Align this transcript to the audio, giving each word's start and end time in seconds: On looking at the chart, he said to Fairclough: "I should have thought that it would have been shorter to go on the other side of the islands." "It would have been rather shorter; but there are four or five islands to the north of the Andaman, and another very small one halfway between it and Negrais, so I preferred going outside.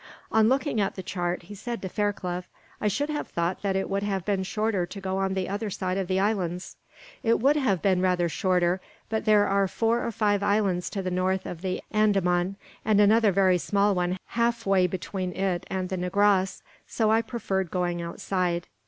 On 0.31 0.49
looking 0.49 0.81
at 0.81 0.95
the 0.95 1.03
chart, 1.03 1.43
he 1.43 1.53
said 1.53 1.79
to 1.83 1.87
Fairclough: 1.87 2.45
"I 2.81 2.87
should 2.87 3.09
have 3.11 3.27
thought 3.27 3.61
that 3.61 3.75
it 3.75 3.87
would 3.87 4.01
have 4.01 4.25
been 4.25 4.41
shorter 4.41 4.87
to 4.87 4.99
go 4.99 5.19
on 5.19 5.35
the 5.35 5.47
other 5.47 5.69
side 5.69 5.99
of 5.99 6.07
the 6.07 6.19
islands." 6.19 6.75
"It 7.21 7.39
would 7.39 7.55
have 7.55 7.83
been 7.83 8.01
rather 8.01 8.27
shorter; 8.27 8.81
but 9.09 9.25
there 9.25 9.47
are 9.47 9.67
four 9.67 10.03
or 10.03 10.11
five 10.11 10.41
islands 10.41 10.89
to 10.89 11.03
the 11.03 11.11
north 11.11 11.45
of 11.45 11.61
the 11.61 11.83
Andaman, 11.91 12.55
and 12.83 12.99
another 12.99 13.31
very 13.31 13.59
small 13.59 13.93
one 13.93 14.17
halfway 14.25 14.87
between 14.87 15.33
it 15.33 15.67
and 15.69 15.87
Negrais, 15.91 16.63
so 16.87 17.11
I 17.11 17.21
preferred 17.21 17.69
going 17.69 18.01
outside. 18.01 18.65